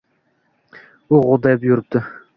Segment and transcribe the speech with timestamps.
[1.13, 2.07] U g’o’ddayib yuribdi.